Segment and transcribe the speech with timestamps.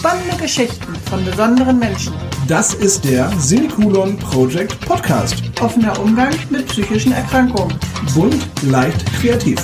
[0.00, 2.14] Spannende Geschichten von besonderen Menschen.
[2.48, 5.42] Das ist der Semikolon Project Podcast.
[5.60, 7.78] Offener Umgang mit psychischen Erkrankungen.
[8.14, 9.58] Bunt, leicht, kreativ.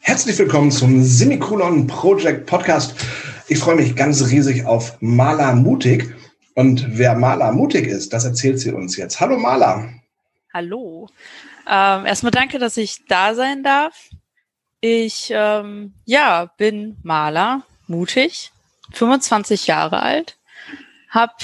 [0.00, 2.94] Herzlich willkommen zum Semikolon Project Podcast.
[3.48, 6.14] Ich freue mich ganz riesig auf Maler Mutig.
[6.54, 9.18] Und wer Maler Mutig ist, das erzählt sie uns jetzt.
[9.18, 9.94] Hallo Maler.
[10.52, 11.08] Hallo.
[11.66, 14.10] Ähm, erstmal danke, dass ich da sein darf.
[14.82, 18.52] Ich ähm, ja bin Maler, mutig,
[18.92, 20.38] 25 Jahre alt,
[21.10, 21.34] habe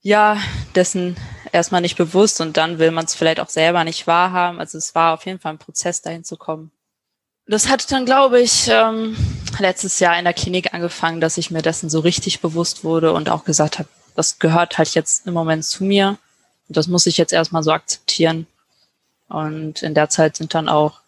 [0.02, 0.40] ja
[0.76, 1.16] dessen
[1.54, 4.58] erstmal nicht bewusst und dann will man es vielleicht auch selber nicht wahrhaben.
[4.58, 6.70] Also es war auf jeden Fall ein Prozess, dahin zu kommen.
[7.46, 9.16] Das hat dann, glaube ich, ähm,
[9.58, 13.30] letztes Jahr in der Klinik angefangen, dass ich mir dessen so richtig bewusst wurde und
[13.30, 16.18] auch gesagt habe, das gehört halt jetzt im Moment zu mir.
[16.68, 18.46] Und das muss ich jetzt erstmal so akzeptieren.
[19.28, 21.00] Und in der Zeit sind dann auch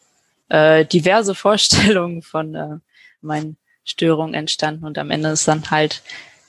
[0.48, 2.78] äh, diverse Vorstellungen von äh,
[3.20, 6.02] meinen Störungen entstanden und am Ende ist dann halt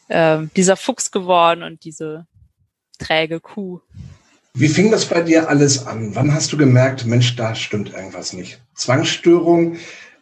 [0.08, 2.26] äh, dieser Fuchs geworden und diese
[2.98, 3.80] träge Kuh.
[4.54, 6.16] Wie fing das bei dir alles an?
[6.16, 8.60] Wann hast du gemerkt, Mensch, da stimmt irgendwas nicht?
[8.74, 9.78] Zwangsstörung,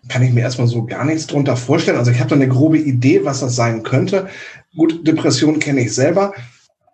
[0.09, 1.97] kann ich mir erstmal so gar nichts drunter vorstellen.
[1.97, 4.29] Also ich habe da eine grobe Idee, was das sein könnte.
[4.75, 6.33] Gut, Depression kenne ich selber.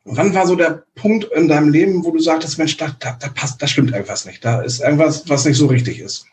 [0.05, 3.29] Wann war so der Punkt in deinem Leben, wo du sagtest, Mensch, da, da, da
[3.29, 4.43] passt, da stimmt irgendwas nicht.
[4.43, 6.25] Da ist irgendwas, was nicht so richtig ist?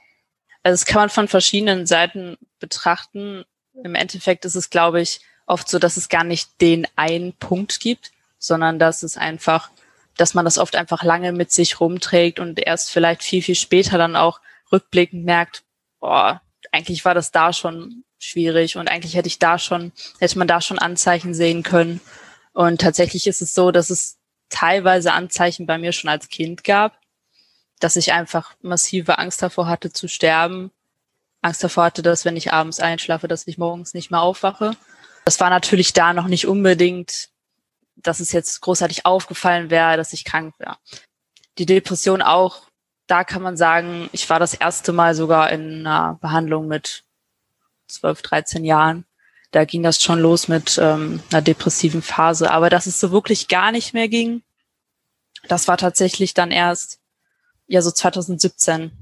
[0.63, 3.45] Also das kann man von verschiedenen Seiten betrachten.
[3.85, 7.81] Im Endeffekt ist es, glaube ich, oft so, dass es gar nicht den einen Punkt
[7.81, 9.71] gibt, sondern dass es einfach,
[10.17, 13.99] dass man das oft einfach lange mit sich rumträgt und erst vielleicht viel, viel später
[13.99, 14.41] dann auch
[14.73, 15.63] rückblickend merkt,
[16.01, 16.41] boah,
[16.73, 20.61] eigentlich war das da schon schwierig und eigentlich hätte ich da schon, hätte man da
[20.61, 22.01] schon Anzeichen sehen können.
[22.53, 24.19] Und tatsächlich ist es so, dass es
[24.49, 26.99] teilweise Anzeichen bei mir schon als Kind gab,
[27.81, 30.71] dass ich einfach massive Angst davor hatte zu sterben.
[31.41, 34.73] Angst davor hatte, dass wenn ich abends einschlafe, dass ich morgens nicht mehr aufwache.
[35.25, 37.29] Das war natürlich da noch nicht unbedingt
[38.03, 40.77] dass es jetzt großartig aufgefallen wäre, dass ich krank wäre.
[41.59, 42.69] Die Depression auch,
[43.07, 47.05] da kann man sagen, ich war das erste Mal sogar in einer Behandlung mit
[47.89, 49.05] 12, 13 Jahren.
[49.51, 52.51] Da ging das schon los mit ähm, einer depressiven Phase.
[52.51, 54.43] Aber dass es so wirklich gar nicht mehr ging,
[55.49, 57.01] das war tatsächlich dann erst,
[57.67, 58.93] ja, so 2017,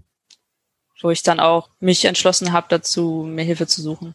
[1.01, 4.15] wo ich dann auch mich entschlossen habe, dazu mir Hilfe zu suchen.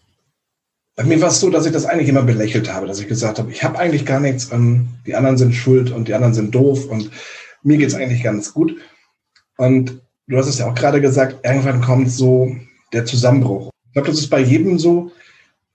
[0.96, 3.40] Bei mir war es so, dass ich das eigentlich immer belächelt habe, dass ich gesagt
[3.40, 6.54] habe, ich habe eigentlich gar nichts, ähm, die anderen sind schuld und die anderen sind
[6.54, 7.10] doof und
[7.64, 8.76] mir geht's eigentlich ganz gut.
[9.58, 12.56] Und du hast es ja auch gerade gesagt, irgendwann kommt so
[12.94, 13.70] der Zusammenbruch.
[13.88, 15.12] Ich glaube, das ist bei jedem so,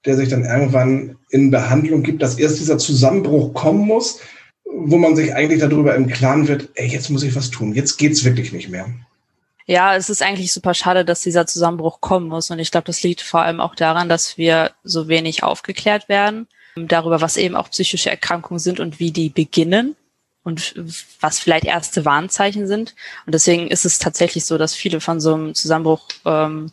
[0.05, 4.21] der sich dann irgendwann in Behandlung gibt, dass erst dieser Zusammenbruch kommen muss,
[4.65, 7.97] wo man sich eigentlich darüber im Klaren wird, ey, jetzt muss ich was tun, jetzt
[7.97, 8.87] geht's wirklich nicht mehr.
[9.67, 12.51] Ja, es ist eigentlich super schade, dass dieser Zusammenbruch kommen muss.
[12.51, 16.47] Und ich glaube, das liegt vor allem auch daran, dass wir so wenig aufgeklärt werden
[16.77, 19.97] darüber, was eben auch psychische Erkrankungen sind und wie die beginnen.
[20.45, 20.77] und
[21.21, 22.95] was vielleicht erste Warnzeichen sind.
[23.27, 26.71] Und deswegen ist es tatsächlich so, dass viele von so einem Zusammenbruch ähm,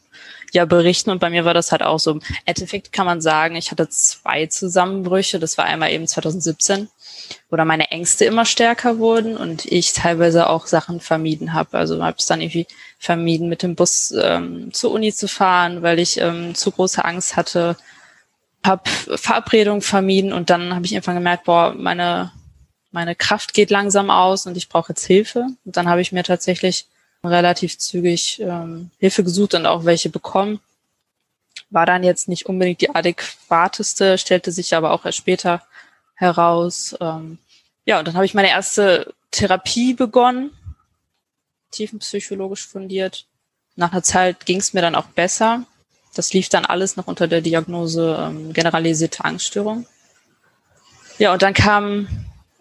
[0.51, 1.09] ja berichten.
[1.09, 2.11] Und bei mir war das halt auch so.
[2.11, 5.39] Im Endeffekt kann man sagen, ich hatte zwei Zusammenbrüche.
[5.39, 6.87] Das war einmal eben 2017,
[7.49, 11.77] dann meine Ängste immer stärker wurden und ich teilweise auch Sachen vermieden habe.
[11.77, 12.67] Also habe es dann irgendwie
[12.97, 17.35] vermieden, mit dem Bus ähm, zur Uni zu fahren, weil ich ähm, zu große Angst
[17.35, 17.77] hatte.
[18.65, 22.31] Habe Verabredungen vermieden und dann habe ich irgendwann gemerkt, boah, meine
[22.93, 25.47] meine Kraft geht langsam aus und ich brauche jetzt Hilfe.
[25.65, 26.85] Und dann habe ich mir tatsächlich
[27.23, 30.59] relativ zügig ähm, Hilfe gesucht und auch welche bekommen.
[31.71, 35.63] War dann jetzt nicht unbedingt die adäquateste, stellte sich aber auch erst später
[36.15, 36.95] heraus.
[36.99, 37.37] Ähm,
[37.85, 40.51] ja, und dann habe ich meine erste Therapie begonnen,
[41.71, 43.25] tiefenpsychologisch fundiert.
[43.75, 45.65] Nach einer Zeit ging es mir dann auch besser.
[46.13, 49.87] Das lief dann alles noch unter der Diagnose ähm, generalisierte Angststörung.
[51.17, 52.07] Ja, und dann kam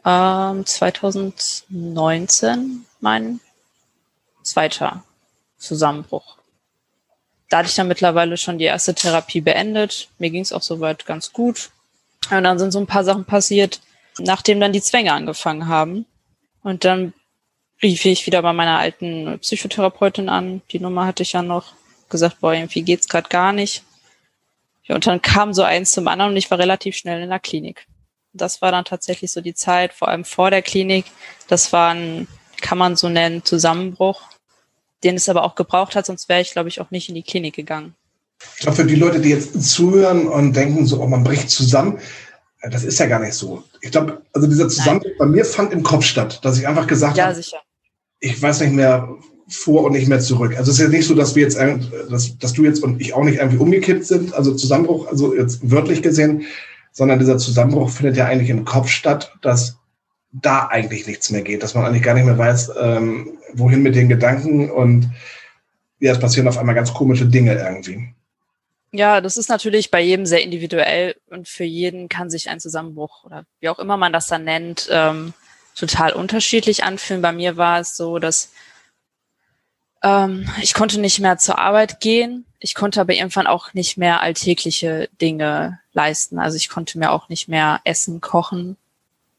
[0.05, 3.41] ähm, 2019 mein
[4.43, 5.05] zweiter
[5.59, 6.39] Zusammenbruch.
[7.49, 10.09] Da hatte ich dann mittlerweile schon die erste Therapie beendet.
[10.19, 11.71] Mir ging es auch soweit ganz gut.
[12.31, 13.81] Und dann sind so ein paar Sachen passiert,
[14.19, 16.07] nachdem dann die Zwänge angefangen haben.
[16.63, 17.13] Und dann
[17.83, 20.63] rief ich wieder bei meiner alten Psychotherapeutin an.
[20.71, 21.75] Die Nummer hatte ich ja noch
[22.09, 23.83] gesagt, boah, irgendwie geht's gerade gar nicht.
[24.85, 27.41] Ja, und dann kam so eins zum anderen und ich war relativ schnell in der
[27.41, 27.87] Klinik.
[28.33, 31.07] Das war dann tatsächlich so die Zeit, vor allem vor der Klinik.
[31.49, 32.29] Das war ein,
[32.61, 34.23] kann man so nennen, Zusammenbruch,
[35.05, 37.23] den es aber auch gebraucht hat, sonst wäre ich, glaube ich, auch nicht in die
[37.23, 37.95] Klinik gegangen.
[38.57, 41.99] Ich glaube, für die Leute, die jetzt zuhören und denken, so, oh, man bricht zusammen,
[42.61, 43.65] äh, das ist ja gar nicht so.
[43.81, 47.17] Ich glaube, also dieser Zusammenbruch bei mir fand im Kopf statt, dass ich einfach gesagt
[47.17, 47.59] ja, habe, sicher.
[48.21, 49.09] ich weiß nicht mehr
[49.49, 50.57] vor und nicht mehr zurück.
[50.57, 51.59] Also es ist ja nicht so, dass wir jetzt,
[52.11, 55.71] dass, dass du jetzt und ich auch nicht irgendwie umgekippt sind, also Zusammenbruch, also jetzt
[55.71, 56.45] wörtlich gesehen,
[56.93, 59.77] sondern dieser Zusammenbruch findet ja eigentlich im Kopf statt, dass
[60.31, 63.95] da eigentlich nichts mehr geht, dass man eigentlich gar nicht mehr weiß, ähm, wohin mit
[63.95, 65.11] den Gedanken und
[66.01, 68.15] ja, es passieren auf einmal ganz komische Dinge irgendwie.
[68.95, 73.25] Ja, das ist natürlich bei jedem sehr individuell und für jeden kann sich ein Zusammenbruch
[73.25, 75.33] oder wie auch immer man das dann nennt, ähm,
[75.75, 77.23] total unterschiedlich anfühlen.
[77.23, 78.53] Bei mir war es so, dass
[80.03, 82.45] ähm, ich konnte nicht mehr zur Arbeit gehen.
[82.59, 86.39] Ich konnte aber irgendwann auch nicht mehr alltägliche Dinge leisten.
[86.39, 88.77] Also ich konnte mir auch nicht mehr Essen kochen.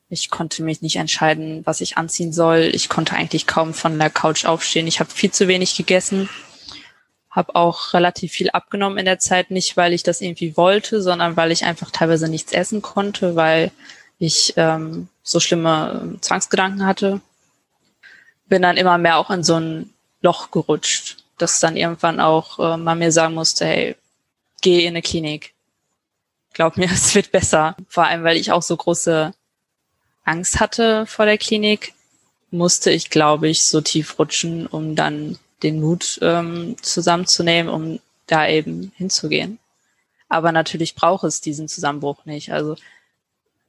[0.10, 2.72] Ich konnte mich nicht entscheiden, was ich anziehen soll.
[2.74, 4.88] Ich konnte eigentlich kaum von der Couch aufstehen.
[4.88, 6.28] Ich habe viel zu wenig gegessen.
[7.34, 11.36] Habe auch relativ viel abgenommen in der Zeit, nicht weil ich das irgendwie wollte, sondern
[11.36, 13.72] weil ich einfach teilweise nichts essen konnte, weil
[14.20, 17.22] ich ähm, so schlimme ähm, Zwangsgedanken hatte.
[18.48, 22.78] Bin dann immer mehr auch in so ein Loch gerutscht, dass dann irgendwann auch äh,
[22.78, 23.96] man mir sagen musste, hey,
[24.62, 25.54] geh in eine Klinik.
[26.54, 27.76] Glaub mir, es wird besser.
[27.90, 29.34] Vor allem, weil ich auch so große
[30.24, 31.94] Angst hatte vor der Klinik,
[32.52, 38.48] musste ich, glaube ich, so tief rutschen, um dann den Mut ähm, zusammenzunehmen, um da
[38.48, 39.60] eben hinzugehen.
[40.30, 42.52] Aber natürlich braucht es diesen Zusammenbruch nicht.
[42.52, 42.76] Also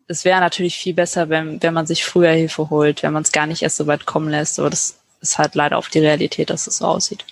[0.06, 3.32] es wäre natürlich viel besser, wenn, wenn man sich früher Hilfe holt, wenn man es
[3.32, 4.58] gar nicht erst so weit kommen lässt.
[4.58, 7.24] Aber das ist halt leider auf die Realität, dass es so aussieht.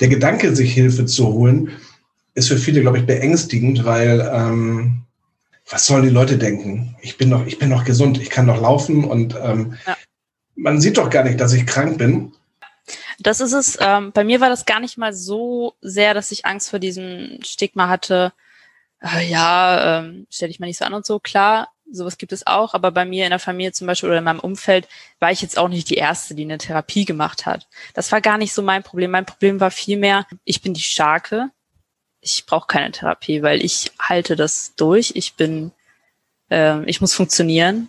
[0.00, 1.72] Der Gedanke, sich Hilfe zu holen,
[2.34, 5.02] ist für viele, glaube ich, beängstigend, weil ähm,
[5.68, 6.96] was sollen die Leute denken?
[7.02, 9.96] Ich bin noch, ich bin noch gesund, ich kann noch laufen und ähm, ja.
[10.56, 12.32] man sieht doch gar nicht, dass ich krank bin.
[13.18, 13.78] Das ist es.
[13.80, 17.38] Ähm, bei mir war das gar nicht mal so sehr, dass ich Angst vor diesem
[17.42, 18.32] Stigma hatte.
[19.00, 21.18] Äh, ja, ähm, stell dich mal nicht so an und so.
[21.18, 24.24] Klar, sowas gibt es auch, aber bei mir in der Familie zum Beispiel oder in
[24.24, 27.68] meinem Umfeld war ich jetzt auch nicht die Erste, die eine Therapie gemacht hat.
[27.94, 29.10] Das war gar nicht so mein Problem.
[29.10, 31.50] Mein Problem war vielmehr, ich bin die Starke.
[32.20, 35.12] Ich brauche keine Therapie, weil ich halte das durch.
[35.14, 35.72] Ich bin,
[36.50, 37.88] äh, ich muss funktionieren.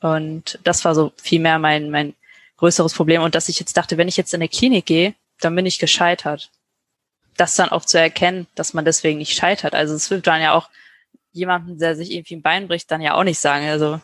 [0.00, 2.14] Und das war so vielmehr mein, mein
[2.58, 3.22] größeres Problem.
[3.22, 5.78] Und dass ich jetzt dachte, wenn ich jetzt in eine Klinik gehe, dann bin ich
[5.78, 6.50] gescheitert.
[7.36, 9.74] Das dann auch zu erkennen, dass man deswegen nicht scheitert.
[9.74, 10.70] Also es wird dann ja auch
[11.32, 13.68] jemanden, der sich irgendwie ein Bein bricht, dann ja auch nicht sagen.
[13.68, 14.00] Also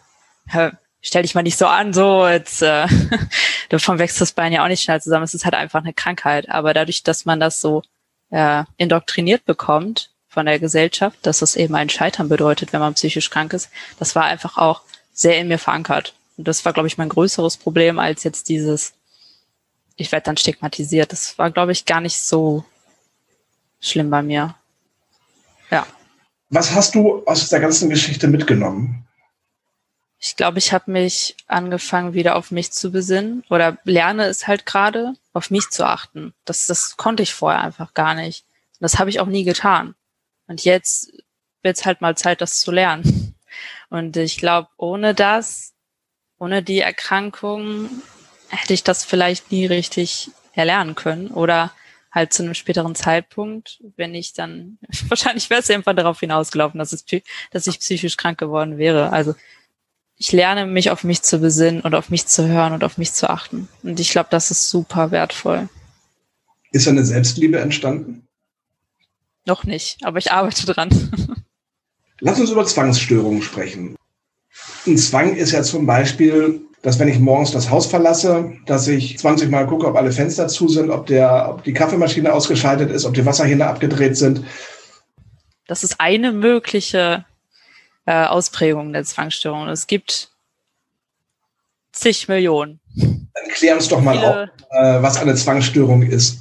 [1.00, 2.87] stell dich mal nicht so an, so jetzt äh,
[3.71, 5.25] davon wächst das Bein ja auch nicht schnell zusammen.
[5.25, 6.49] Es ist halt einfach eine Krankheit.
[6.50, 7.82] Aber dadurch, dass man das so
[8.30, 13.30] äh, indoktriniert bekommt von der Gesellschaft, dass das eben ein Scheitern bedeutet, wenn man psychisch
[13.30, 14.82] krank ist, das war einfach auch
[15.12, 16.14] sehr in mir verankert.
[16.42, 18.94] Und das war, glaube ich, mein größeres Problem als jetzt dieses,
[19.94, 21.12] ich werde dann stigmatisiert.
[21.12, 22.64] Das war, glaube ich, gar nicht so
[23.78, 24.56] schlimm bei mir.
[25.70, 25.87] Ja.
[26.49, 29.06] Was hast du aus der ganzen Geschichte mitgenommen?
[30.18, 34.66] Ich glaube, ich habe mich angefangen, wieder auf mich zu besinnen oder lerne es halt
[34.66, 36.34] gerade, auf mich zu achten.
[36.44, 38.44] Das, das konnte ich vorher einfach gar nicht.
[38.80, 39.94] Das habe ich auch nie getan.
[40.49, 41.12] Und jetzt
[41.62, 43.37] wird es halt mal Zeit, das zu lernen.
[43.90, 45.71] Und ich glaube, ohne das,
[46.42, 47.88] ohne die Erkrankung
[48.49, 51.72] hätte ich das vielleicht nie richtig erlernen können oder
[52.11, 56.92] halt zu einem späteren Zeitpunkt, wenn ich dann, wahrscheinlich wäre es irgendwann darauf hinausgelaufen, dass,
[56.92, 57.04] es,
[57.52, 59.12] dass ich psychisch krank geworden wäre.
[59.12, 59.37] Also
[60.16, 63.12] ich lerne mich auf mich zu besinnen und auf mich zu hören und auf mich
[63.12, 63.68] zu achten.
[63.84, 65.68] Und ich glaube, das ist super wertvoll.
[66.72, 68.26] Ist eine Selbstliebe entstanden?
[69.46, 70.90] Noch nicht, aber ich arbeite dran.
[72.20, 73.96] Lass uns über Zwangsstörungen sprechen.
[74.86, 79.18] Ein Zwang ist ja zum Beispiel, dass wenn ich morgens das Haus verlasse, dass ich
[79.18, 83.04] 20 Mal gucke, ob alle Fenster zu sind, ob, der, ob die Kaffeemaschine ausgeschaltet ist,
[83.04, 84.44] ob die Wasserhähne abgedreht sind.
[85.68, 87.24] Das ist eine mögliche
[88.06, 89.68] äh, Ausprägung der Zwangsstörung.
[89.68, 90.30] Es gibt
[91.92, 92.80] zig Millionen.
[92.96, 96.40] Dann klär uns doch mal auf, äh, was eine Zwangsstörung ist.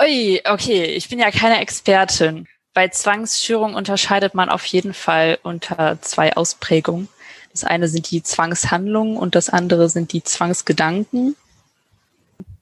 [0.00, 2.46] Ui, okay, ich bin ja keine Expertin.
[2.74, 7.08] Bei Zwangsstörung unterscheidet man auf jeden Fall unter zwei Ausprägungen.
[7.52, 11.36] Das eine sind die Zwangshandlungen und das andere sind die Zwangsgedanken.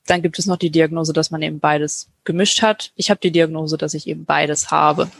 [0.06, 2.92] Dann gibt es noch die Diagnose, dass man eben beides gemischt hat.
[2.94, 5.10] Ich habe die Diagnose, dass ich eben beides habe.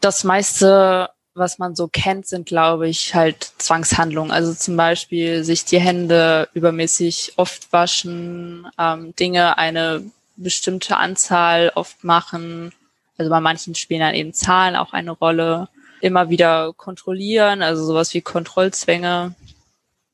[0.00, 4.30] Das meiste, was man so kennt, sind, glaube ich, halt Zwangshandlungen.
[4.30, 10.04] Also zum Beispiel sich die Hände übermäßig oft waschen, ähm, Dinge eine
[10.36, 12.72] bestimmte Anzahl oft machen,
[13.18, 15.68] also bei manchen spielen dann eben Zahlen auch eine Rolle.
[16.00, 19.34] Immer wieder kontrollieren, also sowas wie Kontrollzwänge.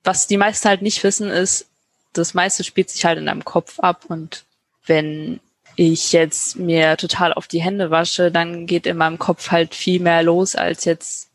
[0.04, 1.66] Was die meisten halt nicht wissen, ist,
[2.12, 4.44] das meiste spielt sich halt in deinem Kopf ab und
[4.87, 5.40] wenn
[5.76, 10.00] ich jetzt mir total auf die Hände wasche, dann geht in meinem Kopf halt viel
[10.00, 11.28] mehr los als jetzt,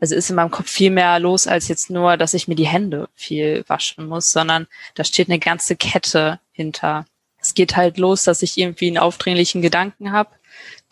[0.00, 2.66] also ist in meinem Kopf viel mehr los als jetzt nur, dass ich mir die
[2.66, 7.04] Hände viel waschen muss, sondern da steht eine ganze Kette hinter.
[7.38, 10.30] Es geht halt los, dass ich irgendwie einen aufdringlichen Gedanken habe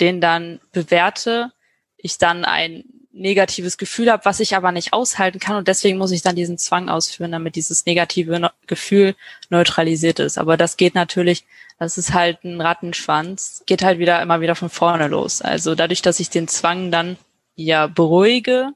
[0.00, 1.52] den dann bewerte,
[1.96, 6.12] ich dann ein negatives Gefühl habe, was ich aber nicht aushalten kann und deswegen muss
[6.12, 9.14] ich dann diesen Zwang ausführen, damit dieses negative Gefühl
[9.50, 10.38] neutralisiert ist.
[10.38, 11.44] Aber das geht natürlich,
[11.78, 15.42] das ist halt ein Rattenschwanz, geht halt wieder immer wieder von vorne los.
[15.42, 17.16] Also dadurch, dass ich den Zwang dann
[17.56, 18.70] ja beruhige,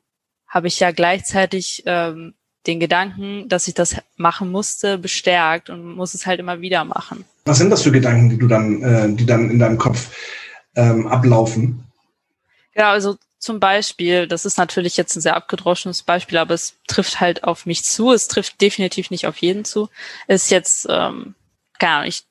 [0.49, 2.35] habe ich ja gleichzeitig ähm,
[2.67, 7.25] den Gedanken, dass ich das machen musste, bestärkt und muss es halt immer wieder machen.
[7.45, 10.11] Was sind das für Gedanken, die du dann, äh, die dann in deinem Kopf
[10.77, 11.85] ähm, ablaufen?
[12.75, 17.21] Ja, also zum Beispiel, das ist natürlich jetzt ein sehr abgedroschenes Beispiel, aber es trifft
[17.21, 18.13] halt auf mich zu.
[18.13, 19.89] Es trifft definitiv nicht auf jeden zu.
[20.29, 21.35] Ist jetzt, ähm,
[21.79, 22.23] keine Ahnung, ich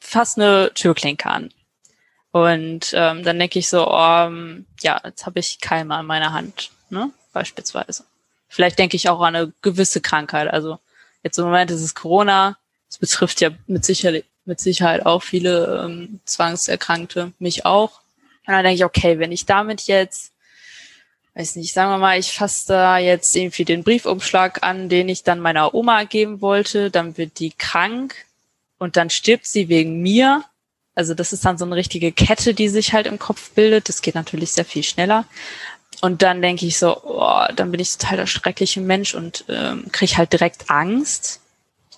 [0.00, 1.50] fasse eine Türklinke an.
[2.32, 4.30] Und ähm, dann denke ich so, oh,
[4.82, 7.10] ja, jetzt habe ich Keime an meiner Hand, ne?
[7.32, 8.04] Beispielsweise.
[8.48, 10.48] Vielleicht denke ich auch an eine gewisse Krankheit.
[10.48, 10.78] Also
[11.22, 12.58] jetzt im Moment ist es Corona.
[12.88, 18.00] Es betrifft ja mit Sicherheit, mit Sicherheit auch viele ähm, Zwangserkrankte, mich auch.
[18.46, 20.32] Und dann denke ich, okay, wenn ich damit jetzt,
[21.34, 25.22] weiß nicht, sagen wir mal, ich fasse da jetzt irgendwie den Briefumschlag an, den ich
[25.22, 28.16] dann meiner Oma geben wollte, dann wird die krank
[28.78, 30.44] und dann stirbt sie wegen mir.
[30.96, 33.88] Also das ist dann so eine richtige Kette, die sich halt im Kopf bildet.
[33.88, 35.26] Das geht natürlich sehr viel schneller.
[36.00, 39.84] Und dann denke ich so, oh, dann bin ich total der schreckliche Mensch und ähm,
[39.92, 41.40] kriege halt direkt Angst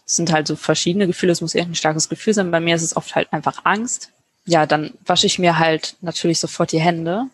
[0.06, 2.50] es sind halt so verschiedene Gefühle, es muss irgendein starkes Gefühl sein.
[2.50, 4.10] Bei mir ist es oft halt einfach Angst.
[4.44, 7.26] Ja, dann wasche ich mir halt natürlich sofort die Hände,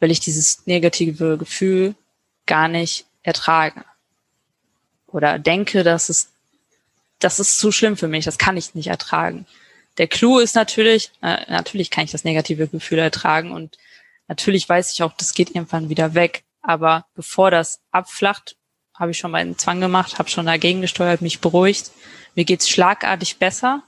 [0.00, 1.94] weil ich dieses negative Gefühl
[2.46, 3.84] gar nicht ertrage.
[5.06, 6.28] Oder denke, dass es,
[7.18, 9.46] das ist zu schlimm für mich, das kann ich nicht ertragen.
[9.98, 13.78] Der Clou ist natürlich, äh, natürlich kann ich das negative Gefühl ertragen und
[14.28, 16.44] natürlich weiß ich auch, das geht irgendwann wieder weg.
[16.62, 18.56] Aber bevor das abflacht,
[18.98, 21.92] habe ich schon meinen Zwang gemacht, habe schon dagegen gesteuert, mich beruhigt.
[22.34, 23.82] Mir geht's schlagartig besser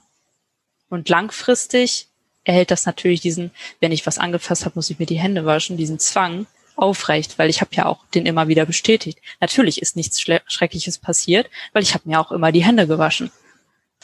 [0.89, 2.07] und langfristig
[2.43, 5.77] erhält das natürlich diesen, wenn ich was angefasst habe, muss ich mir die Hände waschen,
[5.77, 9.19] diesen Zwang aufrecht, weil ich habe ja auch den immer wieder bestätigt.
[9.39, 13.31] Natürlich ist nichts Schreckliches passiert, weil ich habe mir auch immer die Hände gewaschen.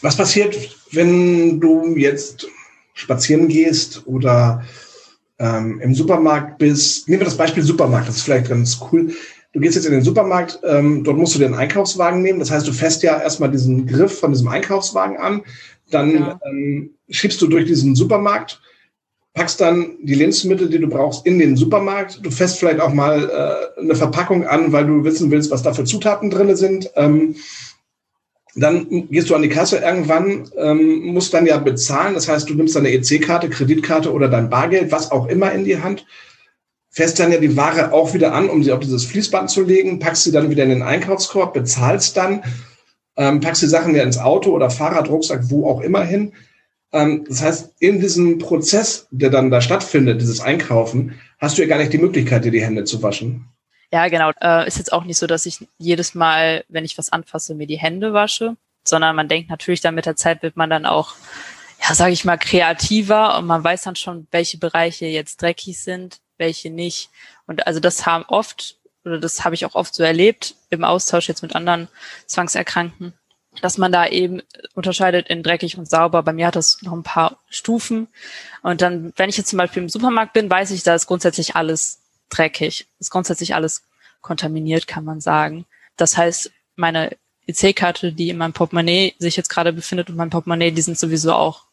[0.01, 0.55] Was passiert,
[0.91, 2.47] wenn du jetzt
[2.93, 4.63] spazieren gehst oder
[5.39, 7.09] ähm, im Supermarkt bist?
[7.09, 9.13] Nehmen wir das Beispiel Supermarkt, das ist vielleicht ganz cool
[9.57, 12.37] du gehst jetzt in den Supermarkt, ähm, dort musst du den Einkaufswagen nehmen.
[12.37, 15.41] Das heißt, du fässt ja erstmal diesen Griff von diesem Einkaufswagen an,
[15.89, 16.39] dann ja.
[16.45, 18.61] ähm, schiebst du durch diesen Supermarkt,
[19.33, 22.19] packst dann die Lebensmittel, die du brauchst, in den Supermarkt.
[22.23, 25.73] Du fässt vielleicht auch mal äh, eine Verpackung an, weil du wissen willst, was da
[25.73, 26.91] für Zutaten drin sind.
[26.95, 27.35] Ähm,
[28.53, 32.13] dann gehst du an die Kasse irgendwann, ähm, musst dann ja bezahlen.
[32.13, 35.81] Das heißt, du nimmst deine EC-Karte, Kreditkarte oder dein Bargeld, was auch immer in die
[35.81, 36.05] Hand
[36.97, 39.99] fährst dann ja die Ware auch wieder an, um sie auf dieses Fließband zu legen,
[39.99, 42.43] packst sie dann wieder in den Einkaufskorb, bezahlst dann,
[43.15, 46.33] ähm, packst die Sachen ja ins Auto oder Fahrrad, Rucksack, wo auch immer hin.
[46.91, 51.67] Ähm, das heißt, in diesem Prozess, der dann da stattfindet, dieses Einkaufen, hast du ja
[51.67, 53.47] gar nicht die Möglichkeit, dir die Hände zu waschen.
[53.93, 54.31] Ja, genau.
[54.41, 57.67] Äh, ist jetzt auch nicht so, dass ich jedes Mal, wenn ich was anfasse, mir
[57.67, 61.13] die Hände wasche, sondern man denkt natürlich dann mit der Zeit wird man dann auch,
[61.87, 66.21] ja, sage ich mal, kreativer und man weiß dann schon, welche Bereiche jetzt dreckig sind,
[66.37, 67.09] welche nicht.
[67.45, 71.27] Und also das haben oft, oder das habe ich auch oft so erlebt im Austausch
[71.27, 71.87] jetzt mit anderen
[72.25, 73.13] Zwangserkrankten,
[73.61, 74.41] dass man da eben
[74.73, 76.23] unterscheidet in dreckig und sauber.
[76.23, 78.07] Bei mir hat das noch ein paar Stufen.
[78.61, 81.55] Und dann, wenn ich jetzt zum Beispiel im Supermarkt bin, weiß ich, da ist grundsätzlich
[81.55, 82.87] alles dreckig.
[82.99, 83.83] Ist grundsätzlich alles
[84.21, 85.65] kontaminiert, kann man sagen.
[85.95, 87.15] Das heißt, meine
[87.47, 91.33] EC-Karte, die in meinem Portemonnaie sich jetzt gerade befindet und mein Portemonnaie, die sind sowieso
[91.33, 91.66] auch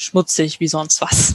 [0.00, 1.34] schmutzig wie sonst was.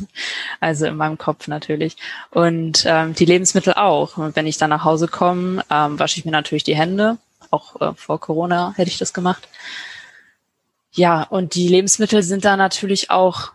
[0.60, 1.98] Also in meinem Kopf natürlich.
[2.32, 4.18] Und ähm, die Lebensmittel auch.
[4.18, 7.18] Und wenn ich dann nach Hause komme, ähm, wasche ich mir natürlich die Hände.
[7.52, 9.48] Auch äh, vor Corona hätte ich das gemacht.
[10.92, 13.52] Ja, und die Lebensmittel sind da natürlich auch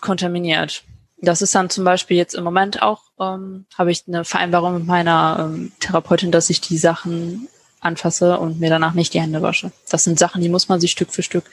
[0.00, 0.82] kontaminiert.
[1.18, 4.86] Das ist dann zum Beispiel jetzt im Moment auch, ähm, habe ich eine Vereinbarung mit
[4.86, 7.48] meiner ähm, Therapeutin, dass ich die Sachen
[7.80, 9.70] anfasse und mir danach nicht die Hände wasche.
[9.90, 11.44] Das sind Sachen, die muss man sich Stück für Stück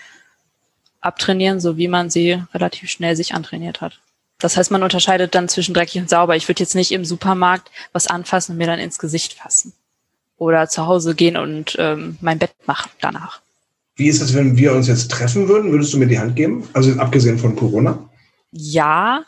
[1.08, 4.00] abtrainieren, so wie man sie relativ schnell sich antrainiert hat.
[4.40, 6.36] Das heißt, man unterscheidet dann zwischen dreckig und sauber.
[6.36, 9.74] Ich würde jetzt nicht im Supermarkt was anfassen und mir dann ins Gesicht fassen.
[10.38, 13.42] Oder zu Hause gehen und ähm, mein Bett machen danach.
[13.96, 15.72] Wie ist es, wenn wir uns jetzt treffen würden?
[15.72, 16.70] Würdest du mir die Hand geben?
[16.74, 18.08] Also abgesehen von Corona?
[18.52, 19.24] Ja,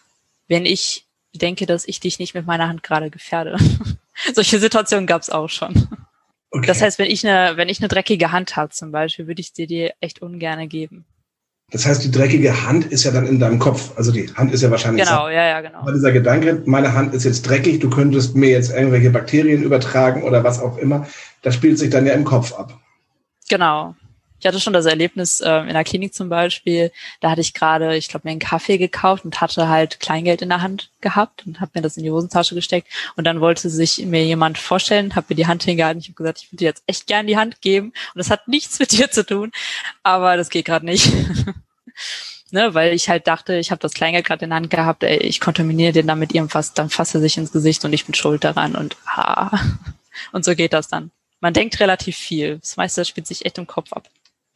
[0.47, 3.57] wenn ich denke, dass ich dich nicht mit meiner Hand gerade gefährde.
[4.35, 5.87] Solche Situationen gab es auch schon.
[6.51, 6.67] Okay.
[6.67, 9.53] Das heißt, wenn ich eine, wenn ich eine dreckige Hand habe zum Beispiel, würde ich
[9.53, 11.05] dir echt ungern geben.
[11.71, 13.91] Das heißt, die dreckige Hand ist ja dann in deinem Kopf.
[13.95, 15.05] Also die Hand ist ja wahrscheinlich.
[15.05, 15.33] Genau, satt.
[15.33, 15.79] ja, ja, genau.
[15.79, 20.23] Aber dieser Gedanke, meine Hand ist jetzt dreckig, du könntest mir jetzt irgendwelche Bakterien übertragen
[20.23, 21.05] oder was auch immer,
[21.41, 22.79] das spielt sich dann ja im Kopf ab.
[23.49, 23.95] Genau.
[24.39, 27.95] Ich hatte schon das Erlebnis äh, in der Klinik zum Beispiel, da hatte ich gerade,
[27.95, 31.59] ich glaube, mir einen Kaffee gekauft und hatte halt Kleingeld in der Hand gehabt und
[31.59, 35.27] habe mir das in die Hosentasche gesteckt und dann wollte sich mir jemand vorstellen, habe
[35.29, 37.61] mir die Hand hingehalten, ich habe gesagt, ich würde dir jetzt echt gern die Hand
[37.61, 39.51] geben und das hat nichts mit dir zu tun,
[40.03, 41.11] aber das geht gerade nicht.
[42.51, 45.17] ne, weil ich halt dachte, ich habe das Kleingeld gerade in der Hand gehabt, ey,
[45.17, 48.43] ich kontaminiere den damit irgendwas, dann fasse er sich ins Gesicht und ich bin schuld
[48.43, 49.57] daran und ah.
[50.31, 51.11] Und so geht das dann.
[51.39, 52.59] Man denkt relativ viel.
[52.59, 54.09] Das meiste spielt sich echt im Kopf ab.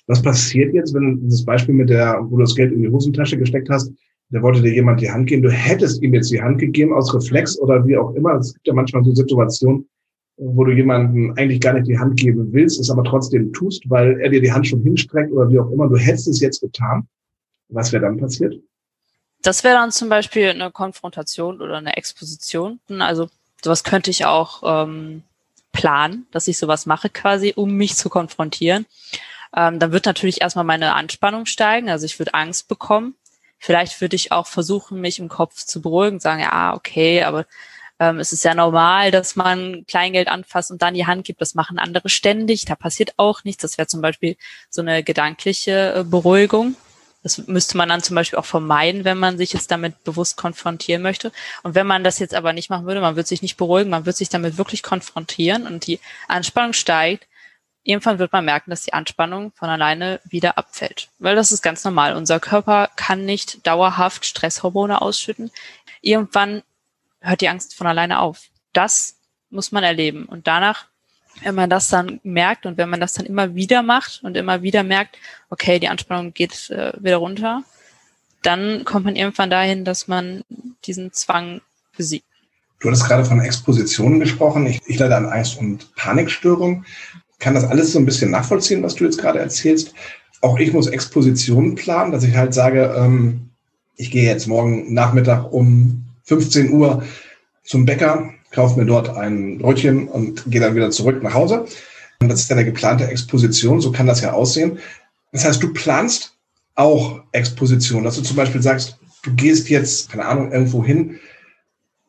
[0.07, 3.37] Was passiert jetzt, wenn das Beispiel mit der, wo du das Geld in die Hosentasche
[3.37, 3.91] gesteckt hast,
[4.29, 7.13] der wollte dir jemand die Hand geben, du hättest ihm jetzt die Hand gegeben aus
[7.13, 8.35] Reflex oder wie auch immer.
[8.35, 9.87] Es gibt ja manchmal so Situationen,
[10.37, 14.19] wo du jemandem eigentlich gar nicht die Hand geben willst, es aber trotzdem tust, weil
[14.19, 15.87] er dir die Hand schon hinstreckt oder wie auch immer.
[15.87, 17.07] Du hättest es jetzt getan.
[17.69, 18.55] Was wäre dann passiert?
[19.43, 22.79] Das wäre dann zum Beispiel eine Konfrontation oder eine Exposition.
[22.99, 23.29] Also
[23.63, 25.21] sowas könnte ich auch ähm,
[25.71, 28.85] planen, dass ich sowas mache quasi, um mich zu konfrontieren
[29.55, 31.89] ähm, dann wird natürlich erstmal meine Anspannung steigen.
[31.89, 33.15] Also ich würde Angst bekommen.
[33.59, 37.45] Vielleicht würde ich auch versuchen, mich im Kopf zu beruhigen, sagen, ja, okay, aber
[37.99, 41.39] ähm, es ist ja normal, dass man Kleingeld anfasst und dann die Hand gibt.
[41.39, 42.65] Das machen andere ständig.
[42.65, 43.61] Da passiert auch nichts.
[43.61, 44.35] Das wäre zum Beispiel
[44.69, 46.75] so eine gedankliche äh, Beruhigung.
[47.21, 51.01] Das müsste man dann zum Beispiel auch vermeiden, wenn man sich jetzt damit bewusst konfrontieren
[51.01, 51.31] möchte.
[51.61, 54.05] Und wenn man das jetzt aber nicht machen würde, man wird sich nicht beruhigen, man
[54.05, 57.27] wird sich damit wirklich konfrontieren und die Anspannung steigt,
[57.83, 61.09] irgendwann wird man merken, dass die Anspannung von alleine wieder abfällt.
[61.19, 62.15] Weil das ist ganz normal.
[62.15, 65.51] Unser Körper kann nicht dauerhaft Stresshormone ausschütten.
[66.01, 66.63] Irgendwann
[67.21, 68.49] hört die Angst von alleine auf.
[68.73, 69.15] Das
[69.49, 70.25] muss man erleben.
[70.25, 70.85] Und danach,
[71.41, 74.61] wenn man das dann merkt und wenn man das dann immer wieder macht und immer
[74.61, 75.17] wieder merkt,
[75.49, 77.63] okay, die Anspannung geht äh, wieder runter,
[78.41, 80.43] dann kommt man irgendwann dahin, dass man
[80.85, 81.61] diesen Zwang
[81.95, 82.25] besiegt.
[82.79, 84.67] Du hattest gerade von Expositionen gesprochen.
[84.67, 86.83] Ich, ich leide an Angst- und Panikstörung
[87.43, 89.93] kann das alles so ein bisschen nachvollziehen, was du jetzt gerade erzählst.
[90.39, 93.49] Auch ich muss Expositionen planen, dass ich halt sage, ähm,
[93.97, 97.03] ich gehe jetzt morgen Nachmittag um 15 Uhr
[97.65, 101.65] zum Bäcker, kaufe mir dort ein Brötchen und gehe dann wieder zurück nach Hause.
[102.21, 104.79] Und das ist dann eine geplante Exposition, so kann das ja aussehen.
[105.33, 106.33] Das heißt, du planst
[106.75, 111.19] auch Exposition, dass du zum Beispiel sagst, du gehst jetzt, keine Ahnung, irgendwo hin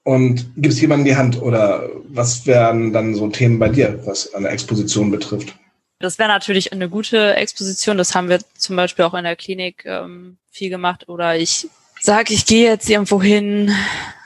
[0.04, 4.48] und gibst jemandem die Hand oder was wären dann so Themen bei dir, was eine
[4.48, 5.54] Exposition betrifft?
[5.98, 7.96] Das wäre natürlich eine gute Exposition.
[7.96, 11.08] Das haben wir zum Beispiel auch in der Klinik ähm, viel gemacht.
[11.08, 11.68] Oder ich
[12.00, 13.72] sage, ich gehe jetzt irgendwo hin,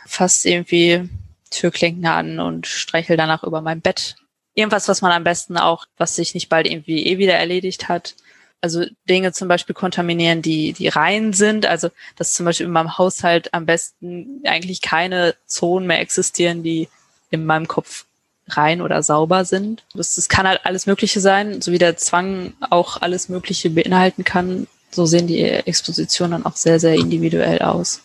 [0.05, 1.09] fast irgendwie
[1.51, 4.17] Türklinken an und streichel danach über mein Bett.
[4.55, 8.17] Irgendwas, was man am besten auch, was sich nicht bald irgendwie eh wieder erledigt hat
[8.61, 11.67] also Dinge zum Beispiel kontaminieren, die, die rein sind.
[11.67, 16.89] Also, dass zum Beispiel in meinem Haushalt am besten eigentlich keine Zonen mehr existieren, die
[17.31, 18.05] in meinem Kopf
[18.49, 19.85] rein oder sauber sind.
[19.95, 24.25] Das, das kann halt alles Mögliche sein, so wie der Zwang auch alles Mögliche beinhalten
[24.25, 24.67] kann.
[24.91, 28.03] So sehen die Expositionen dann auch sehr, sehr individuell aus.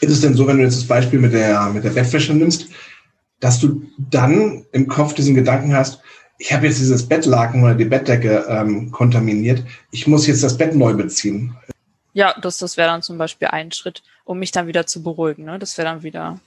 [0.00, 2.68] Ist es denn so, wenn du jetzt das Beispiel mit der, mit der Bettwäsche nimmst,
[3.38, 6.00] dass du dann im Kopf diesen Gedanken hast,
[6.38, 10.74] ich habe jetzt dieses Bettlaken oder die Bettdecke ähm, kontaminiert, ich muss jetzt das Bett
[10.74, 11.56] neu beziehen.
[12.14, 15.44] Ja, das, das wäre dann zum Beispiel ein Schritt, um mich dann wieder zu beruhigen.
[15.44, 15.58] Ne?
[15.58, 16.38] Das wäre dann wieder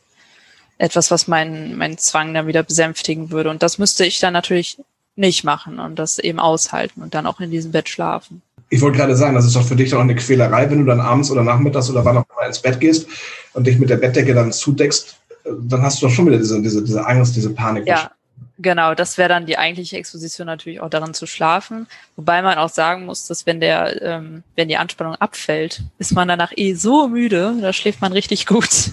[0.78, 3.50] etwas, was meinen mein Zwang dann wieder besänftigen würde.
[3.50, 4.78] Und das müsste ich dann natürlich
[5.16, 8.42] nicht machen und das eben aushalten und dann auch in diesem Bett schlafen.
[8.70, 11.00] Ich wollte gerade sagen, das ist doch für dich doch eine Quälerei, wenn du dann
[11.00, 13.08] abends oder nachmittags oder wann auch immer ins Bett gehst
[13.54, 16.84] und dich mit der Bettdecke dann zudeckst, dann hast du doch schon wieder diese, diese,
[16.84, 17.88] diese Angst, diese Panik.
[17.88, 18.12] Ja,
[18.58, 18.96] genau.
[18.96, 21.88] Das wäre dann die eigentliche Exposition natürlich auch darin zu schlafen.
[22.16, 26.28] Wobei man auch sagen muss, dass wenn der, ähm, wenn die Anspannung abfällt, ist man
[26.28, 28.92] danach eh so müde, da schläft man richtig gut.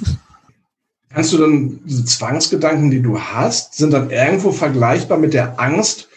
[1.11, 6.09] Kannst du dann diese Zwangsgedanken, die du hast, sind dann irgendwo vergleichbar mit der Angst,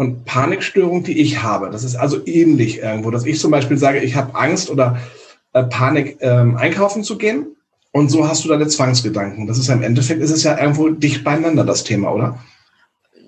[0.00, 1.68] und Panikstörung, die ich habe.
[1.68, 4.98] Das ist also ähnlich irgendwo, dass ich zum Beispiel sage, ich habe Angst oder
[5.52, 7.48] äh, Panik, ähm, einkaufen zu gehen.
[7.92, 9.46] Und so hast du deine Zwangsgedanken.
[9.46, 12.38] Das ist im Endeffekt, ist es ja irgendwo dicht beieinander, das Thema, oder?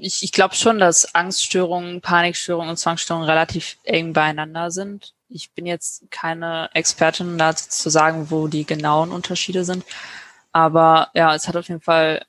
[0.05, 5.15] Ich, ich glaube schon, dass Angststörungen, Panikstörungen und Zwangsstörungen relativ eng beieinander sind.
[5.29, 9.85] Ich bin jetzt keine Expertin dazu zu sagen, wo die genauen Unterschiede sind.
[10.51, 12.25] Aber ja, es hat auf jeden Fall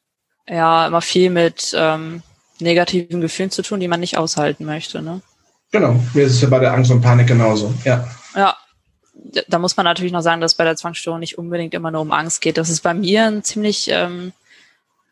[0.48, 2.22] ja immer viel mit ähm,
[2.60, 5.02] negativen Gefühlen zu tun, die man nicht aushalten möchte.
[5.02, 5.22] Ne?
[5.72, 8.08] Genau, mir ist es ja bei der Angst und Panik genauso, ja.
[8.36, 8.56] Ja,
[9.48, 12.12] da muss man natürlich noch sagen, dass bei der Zwangsstörung nicht unbedingt immer nur um
[12.12, 12.58] Angst geht.
[12.58, 14.32] Das ist bei mir ein ziemlich, ähm,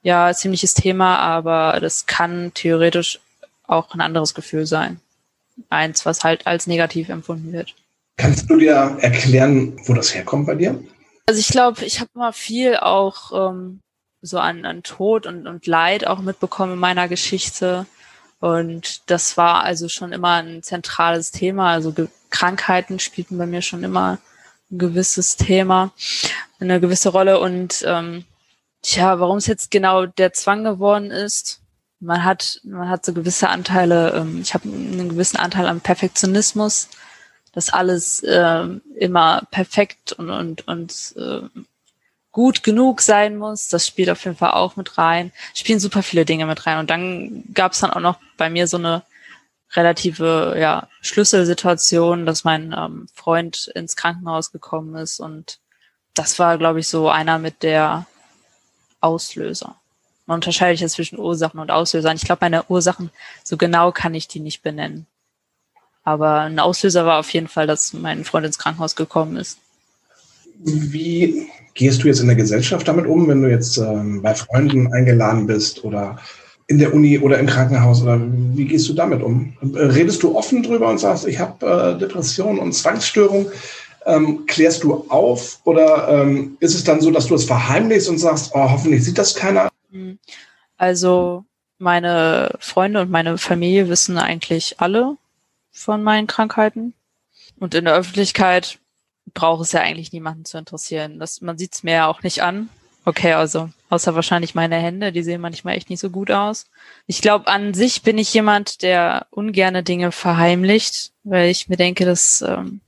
[0.01, 3.19] ja, ziemliches Thema, aber das kann theoretisch
[3.67, 4.99] auch ein anderes Gefühl sein.
[5.69, 7.75] Eins, was halt als negativ empfunden wird.
[8.17, 10.83] Kannst du dir erklären, wo das herkommt bei dir?
[11.25, 13.79] Also ich glaube, ich habe immer viel auch ähm,
[14.21, 17.85] so an, an Tod und, und Leid auch mitbekommen in meiner Geschichte.
[18.39, 21.71] Und das war also schon immer ein zentrales Thema.
[21.71, 24.17] Also Ge Krankheiten spielten bei mir schon immer
[24.71, 25.91] ein gewisses Thema,
[26.59, 27.39] eine gewisse Rolle.
[27.39, 28.25] Und ähm,
[28.82, 31.62] tja, warum es jetzt genau der Zwang geworden ist,
[32.00, 36.89] man hat, man hat so gewisse Anteile, ähm, ich habe einen gewissen Anteil am Perfektionismus,
[37.54, 38.65] dass alles äh,
[38.96, 41.41] immer perfekt und, und, und äh,
[42.32, 43.67] gut genug sein muss.
[43.67, 45.32] Das spielt auf jeden Fall auch mit rein.
[45.54, 46.80] Spielen super viele Dinge mit rein.
[46.80, 49.04] Und dann gab es dann auch noch bei mir so eine
[49.74, 55.20] relative ja, Schlüsselsituation, dass mein ähm, Freund ins Krankenhaus gekommen ist.
[55.20, 55.60] Und
[56.13, 58.06] das war, glaube ich, so einer mit der
[59.01, 59.75] Auslöser.
[60.25, 62.15] Man unterscheidet jetzt zwischen Ursachen und Auslösern.
[62.15, 63.09] Ich glaube, meine Ursachen,
[63.43, 65.05] so genau kann ich die nicht benennen.
[66.03, 69.57] Aber ein Auslöser war auf jeden Fall, dass mein Freund ins Krankenhaus gekommen ist.
[70.63, 74.93] Wie gehst du jetzt in der Gesellschaft damit um, wenn du jetzt ähm, bei Freunden
[74.93, 76.19] eingeladen bist oder
[76.67, 78.01] in der Uni oder im Krankenhaus?
[78.01, 79.53] Oder wie gehst du damit um?
[79.61, 83.47] Redest du offen drüber und sagst, ich habe äh, Depressionen und Zwangsstörungen?
[84.05, 88.17] Ähm, klärst du auf oder ähm, ist es dann so, dass du es verheimlichst und
[88.17, 89.69] sagst, oh, hoffentlich sieht das keiner?
[90.77, 91.45] Also
[91.77, 95.17] meine Freunde und meine Familie wissen eigentlich alle
[95.71, 96.93] von meinen Krankheiten.
[97.59, 98.79] Und in der Öffentlichkeit
[99.33, 101.19] braucht es ja eigentlich niemanden zu interessieren.
[101.19, 102.69] Das, man sieht es mir ja auch nicht an.
[103.03, 106.67] Okay, also außer wahrscheinlich meine Hände, die sehen manchmal echt nicht so gut aus.
[107.07, 112.05] Ich glaube, an sich bin ich jemand, der ungerne Dinge verheimlicht, weil ich mir denke,
[112.05, 112.81] dass ähm,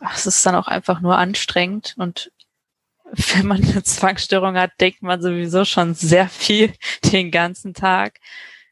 [0.00, 2.32] ach, ist dann auch einfach nur anstrengend und
[3.12, 6.72] wenn man eine Zwangsstörung hat, denkt man sowieso schon sehr viel
[7.12, 8.20] den ganzen Tag.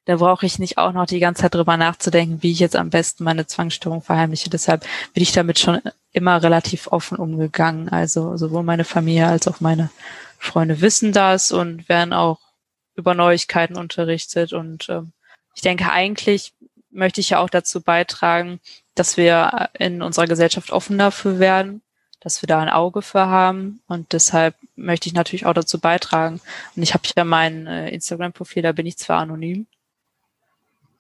[0.04, 2.88] Da brauche ich nicht auch noch die ganze Zeit drüber nachzudenken, wie ich jetzt am
[2.88, 4.48] besten meine Zwangsstörung verheimliche.
[4.48, 7.90] Deshalb bin ich damit schon immer relativ offen umgegangen.
[7.90, 9.90] Also sowohl meine Familie als auch meine
[10.38, 12.40] Freunde wissen das und werden auch
[12.94, 14.54] über Neuigkeiten unterrichtet.
[14.54, 15.12] Und ähm,
[15.54, 16.54] ich denke, eigentlich
[16.90, 18.60] möchte ich ja auch dazu beitragen,
[18.98, 21.82] dass wir in unserer Gesellschaft offen dafür werden,
[22.20, 23.80] dass wir da ein Auge für haben.
[23.86, 26.40] Und deshalb möchte ich natürlich auch dazu beitragen.
[26.74, 29.66] Und ich habe ja mein äh, Instagram-Profil, da bin ich zwar anonym,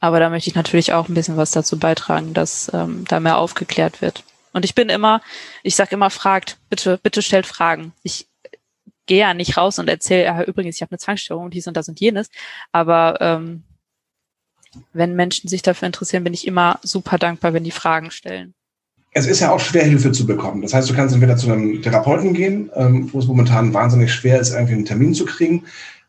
[0.00, 3.38] aber da möchte ich natürlich auch ein bisschen was dazu beitragen, dass ähm, da mehr
[3.38, 4.22] aufgeklärt wird.
[4.52, 5.20] Und ich bin immer,
[5.62, 7.92] ich sage immer, fragt, bitte, bitte stellt Fragen.
[8.02, 8.28] Ich
[9.06, 11.76] gehe ja nicht raus und erzähle, ja, übrigens, ich habe eine Zwangsstörung und dies und
[11.76, 12.30] das und jenes.
[12.72, 13.64] Aber ähm,
[14.92, 18.54] wenn Menschen sich dafür interessieren, bin ich immer super dankbar, wenn die Fragen stellen.
[19.12, 20.62] Es ist ja auch schwer, Hilfe zu bekommen.
[20.62, 24.38] Das heißt, du kannst entweder zu einem Therapeuten gehen, ähm, wo es momentan wahnsinnig schwer
[24.38, 25.64] ist, irgendwie einen Termin zu kriegen,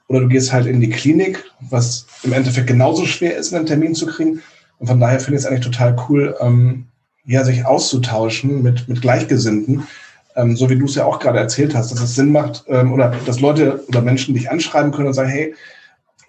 [0.08, 3.94] oder du gehst halt in die Klinik, was im Endeffekt genauso schwer ist, einen Termin
[3.94, 4.42] zu kriegen.
[4.80, 6.86] Und von daher finde ich es eigentlich total cool, ähm,
[7.26, 9.88] ja, sich auszutauschen mit, mit Gleichgesinnten,
[10.36, 13.14] ähm, so wie du es ja auch gerade erzählt hast, dass es Sinn macht oder
[13.26, 15.54] dass Leute oder Menschen dich anschreiben können und sagen, hey,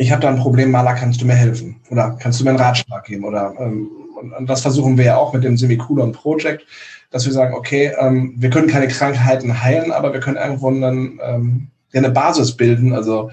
[0.00, 1.78] ich habe da ein Problem, Maler, kannst du mir helfen?
[1.90, 3.24] Oder kannst du mir einen Ratschlag geben?
[3.24, 3.90] Oder ähm,
[4.38, 6.66] und das versuchen wir ja auch mit dem Semikolon Project,
[7.10, 11.20] dass wir sagen, okay, ähm, wir können keine Krankheiten heilen, aber wir können irgendwo einen,
[11.22, 13.30] ähm, eine Basis bilden, also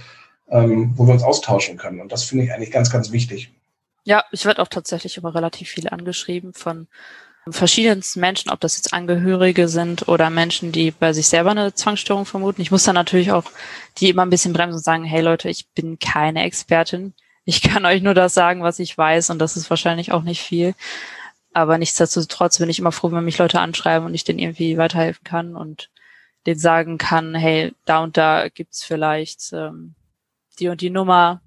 [0.50, 2.02] ähm, wo wir uns austauschen können.
[2.02, 3.54] Und das finde ich eigentlich ganz, ganz wichtig.
[4.04, 6.88] Ja, ich werde auch tatsächlich immer relativ viel angeschrieben von
[7.54, 12.26] verschiedensten Menschen, ob das jetzt Angehörige sind oder Menschen, die bei sich selber eine Zwangsstörung
[12.26, 12.62] vermuten.
[12.62, 13.52] Ich muss dann natürlich auch
[13.98, 17.14] die immer ein bisschen bremsen und sagen, hey Leute, ich bin keine Expertin.
[17.46, 20.42] Ich kann euch nur das sagen, was ich weiß und das ist wahrscheinlich auch nicht
[20.42, 20.74] viel.
[21.54, 25.24] Aber nichtsdestotrotz bin ich immer froh, wenn mich Leute anschreiben und ich denen irgendwie weiterhelfen
[25.24, 25.90] kann und
[26.46, 29.96] denen sagen kann, hey, da und da gibt's vielleicht ähm,
[30.60, 31.42] die und die Nummer,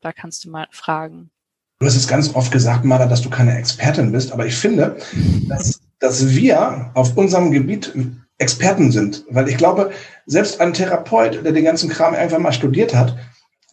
[0.00, 1.30] da kannst du mal fragen.
[1.78, 4.96] Du hast es ganz oft gesagt, Mara, dass du keine Expertin bist, aber ich finde,
[5.46, 7.92] dass, dass wir auf unserem Gebiet
[8.38, 9.24] Experten sind.
[9.28, 9.90] Weil ich glaube,
[10.26, 13.16] selbst ein Therapeut, der den ganzen Kram einfach mal studiert hat,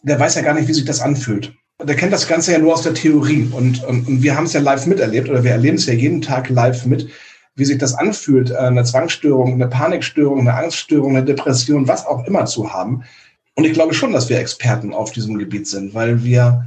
[0.02, 1.54] der weiß ja gar nicht, wie sich das anfühlt.
[1.82, 3.50] Der kennt das Ganze ja nur aus der Theorie.
[3.50, 6.20] Und, und, und wir haben es ja live miterlebt oder wir erleben es ja jeden
[6.20, 7.08] Tag live mit,
[7.56, 12.26] wie sich das anfühlt, äh, eine Zwangsstörung, eine Panikstörung, eine Angststörung, eine Depression, was auch
[12.26, 13.04] immer zu haben.
[13.54, 16.66] Und ich glaube schon, dass wir Experten auf diesem Gebiet sind, weil wir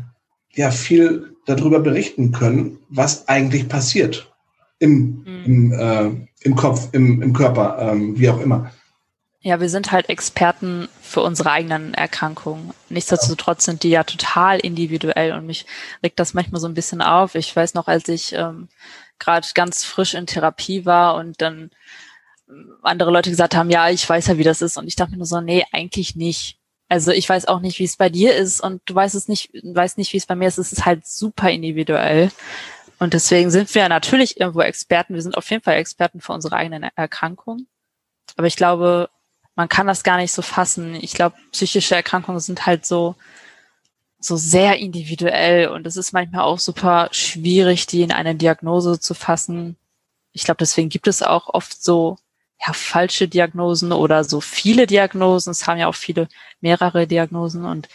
[0.58, 4.32] ja viel darüber berichten können, was eigentlich passiert
[4.80, 5.44] im, mhm.
[5.46, 8.72] im, äh, im Kopf, im, im Körper, ähm, wie auch immer.
[9.40, 12.74] Ja, wir sind halt Experten für unsere eigenen Erkrankungen.
[12.90, 15.66] Nichtsdestotrotz sind die ja total individuell und mich
[16.04, 17.36] regt das manchmal so ein bisschen auf.
[17.36, 18.68] Ich weiß noch, als ich ähm,
[19.20, 21.70] gerade ganz frisch in Therapie war und dann
[22.82, 24.78] andere Leute gesagt haben, ja, ich weiß ja, wie das ist.
[24.78, 26.58] Und ich dachte mir nur so, nee, eigentlich nicht.
[26.90, 29.52] Also ich weiß auch nicht, wie es bei dir ist und du weißt es nicht,
[29.54, 30.58] weißt nicht, wie es bei mir ist.
[30.58, 32.32] Es ist halt super individuell.
[33.00, 35.14] Und deswegen sind wir natürlich irgendwo Experten.
[35.14, 37.68] Wir sind auf jeden Fall Experten für unsere eigenen Erkrankungen.
[38.36, 39.10] Aber ich glaube,
[39.56, 40.96] man kann das gar nicht so fassen.
[40.96, 43.16] Ich glaube, psychische Erkrankungen sind halt so,
[44.20, 49.14] so sehr individuell und es ist manchmal auch super schwierig, die in eine Diagnose zu
[49.14, 49.78] fassen.
[50.32, 52.18] Ich glaube, deswegen gibt es auch oft so
[52.66, 55.52] ja, falsche Diagnosen oder so viele Diagnosen.
[55.52, 56.28] Es haben ja auch viele
[56.62, 57.88] mehrere Diagnosen und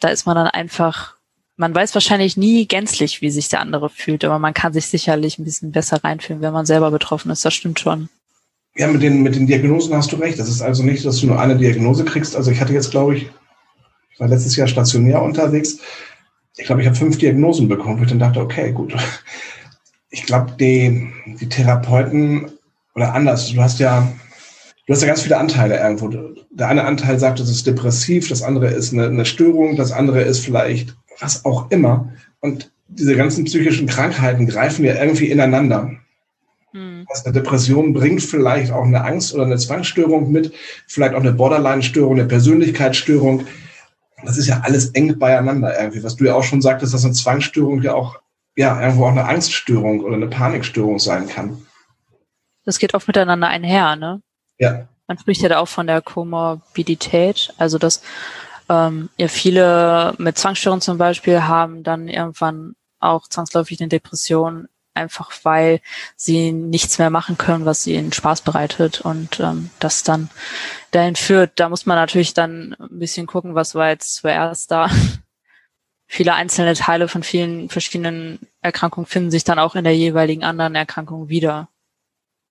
[0.00, 1.16] da ist man dann einfach,
[1.56, 5.38] man weiß wahrscheinlich nie gänzlich, wie sich der andere fühlt, aber man kann sich sicherlich
[5.38, 7.44] ein bisschen besser reinfühlen, wenn man selber betroffen ist.
[7.44, 8.08] Das stimmt schon.
[8.76, 10.38] Ja, mit den, mit den Diagnosen hast du recht.
[10.38, 12.36] Das ist also nicht, dass du nur eine Diagnose kriegst.
[12.36, 13.28] Also ich hatte jetzt, glaube ich,
[14.10, 15.78] ich war letztes Jahr stationär unterwegs.
[16.56, 18.94] Ich glaube, ich habe fünf Diagnosen bekommen, wo ich dann dachte, okay, gut.
[20.10, 22.50] Ich glaube, die, die Therapeuten
[22.98, 23.52] oder anders.
[23.52, 24.12] Du hast ja,
[24.86, 26.08] du hast ja ganz viele Anteile irgendwo.
[26.50, 30.22] Der eine Anteil sagt, es ist depressiv, das andere ist eine, eine Störung, das andere
[30.22, 32.12] ist vielleicht was auch immer.
[32.40, 35.92] Und diese ganzen psychischen Krankheiten greifen ja irgendwie ineinander.
[36.72, 37.06] Hm.
[37.24, 40.52] Eine Depression bringt vielleicht auch eine Angst oder eine Zwangsstörung mit,
[40.88, 43.46] vielleicht auch eine Borderline-Störung, eine Persönlichkeitsstörung.
[44.24, 46.02] Das ist ja alles eng beieinander irgendwie.
[46.02, 48.20] Was du ja auch schon sagtest, dass eine Zwangsstörung ja auch,
[48.56, 51.58] ja, irgendwo auch eine Angststörung oder eine Panikstörung sein kann
[52.68, 54.20] das geht oft miteinander einher, ne?
[54.58, 54.88] Ja.
[55.06, 58.02] Man spricht ja da auch von der Komorbidität, also dass
[58.68, 65.30] ähm, ja viele mit Zwangsstörungen zum Beispiel haben dann irgendwann auch zwangsläufig eine Depression, einfach
[65.44, 65.80] weil
[66.14, 70.28] sie nichts mehr machen können, was ihnen Spaß bereitet und ähm, das dann
[70.90, 71.52] dahin führt.
[71.54, 74.90] Da muss man natürlich dann ein bisschen gucken, was war jetzt zuerst da.
[76.06, 80.74] Viele einzelne Teile von vielen verschiedenen Erkrankungen finden sich dann auch in der jeweiligen anderen
[80.74, 81.70] Erkrankung wieder.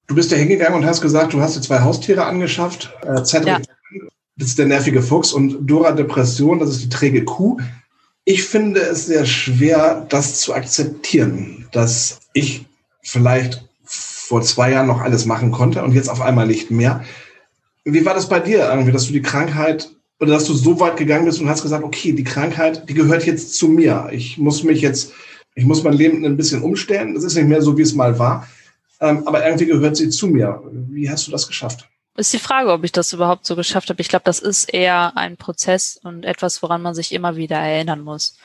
[0.07, 2.93] Du bist ja hingegangen und hast gesagt, du hast dir zwei Haustiere angeschafft.
[3.01, 3.59] Äh, Cedric, ja.
[4.37, 7.57] das ist der nervige Fuchs und Dora Depression, das ist die träge Kuh.
[8.23, 12.65] Ich finde es sehr schwer, das zu akzeptieren, dass ich
[13.01, 17.03] vielleicht vor zwei Jahren noch alles machen konnte und jetzt auf einmal nicht mehr.
[17.85, 19.89] Wie war das bei dir irgendwie, dass du die Krankheit
[20.19, 23.25] oder dass du so weit gegangen bist und hast gesagt, okay, die Krankheit, die gehört
[23.25, 24.09] jetzt zu mir.
[24.11, 25.13] Ich muss mich jetzt,
[25.55, 27.13] ich muss mein Leben ein bisschen umstellen.
[27.13, 28.47] Das ist nicht mehr so, wie es mal war.
[28.99, 30.61] Ähm, aber irgendwie gehört sie zu mir.
[30.71, 31.87] Wie hast du das geschafft?
[32.15, 34.01] Ist die Frage, ob ich das überhaupt so geschafft habe.
[34.01, 38.01] Ich glaube, das ist eher ein Prozess und etwas, woran man sich immer wieder erinnern
[38.01, 38.37] muss.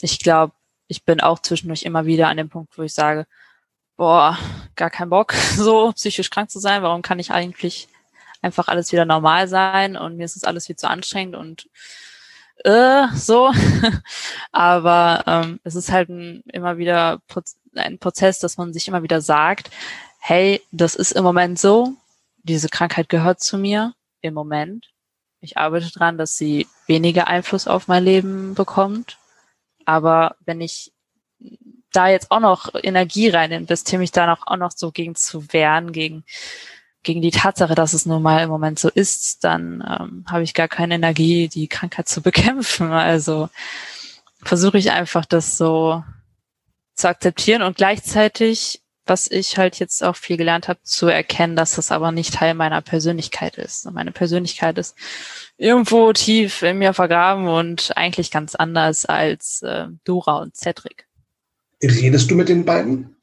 [0.00, 0.54] Ich glaube,
[0.86, 3.26] ich bin auch zwischendurch immer wieder an dem Punkt, wo ich sage,
[3.96, 4.38] boah,
[4.76, 6.82] gar kein Bock, so psychisch krank zu sein.
[6.82, 7.88] Warum kann ich eigentlich
[8.42, 11.68] einfach alles wieder normal sein und mir ist es alles viel zu anstrengend und
[12.64, 13.52] äh, so.
[14.52, 17.20] Aber ähm, es ist halt ein, immer wieder
[17.74, 19.70] ein Prozess, dass man sich immer wieder sagt,
[20.18, 21.94] hey, das ist im Moment so,
[22.42, 24.90] diese Krankheit gehört zu mir im Moment.
[25.40, 29.18] Ich arbeite dran, dass sie weniger Einfluss auf mein Leben bekommt.
[29.86, 30.92] Aber wenn ich
[31.92, 35.52] da jetzt auch noch Energie rein investiere, mich da noch, auch noch so gegen zu
[35.52, 36.24] wehren, gegen,
[37.02, 40.54] gegen die Tatsache, dass es nun mal im Moment so ist, dann ähm, habe ich
[40.54, 42.92] gar keine Energie, die Krankheit zu bekämpfen.
[42.92, 43.48] Also
[44.42, 46.04] versuche ich einfach, das so
[47.00, 51.74] zu akzeptieren und gleichzeitig was ich halt jetzt auch viel gelernt habe, zu erkennen, dass
[51.74, 53.90] das aber nicht Teil meiner Persönlichkeit ist.
[53.90, 54.96] Meine Persönlichkeit ist
[55.58, 61.06] irgendwo tief in mir vergraben und eigentlich ganz anders als äh, Dora und Cedric.
[61.82, 63.16] Redest du mit den beiden?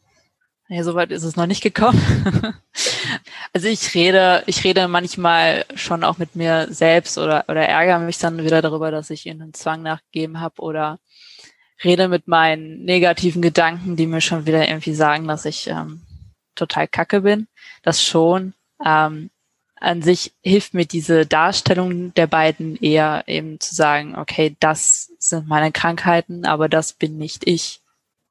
[0.68, 2.02] Ja, soweit ist es noch nicht gekommen.
[3.54, 8.18] also ich rede, ich rede manchmal schon auch mit mir selbst oder, oder ärgere mich
[8.18, 11.00] dann wieder darüber, dass ich ihnen einen Zwang nachgegeben habe oder
[11.84, 16.02] rede mit meinen negativen Gedanken, die mir schon wieder irgendwie sagen, dass ich ähm,
[16.56, 17.48] total kacke bin.
[17.84, 18.54] Das schon.
[18.84, 19.30] Ähm,
[19.80, 25.48] an sich hilft mir diese Darstellung der beiden eher eben zu sagen, okay, das sind
[25.48, 27.82] meine Krankheiten, aber das bin nicht ich.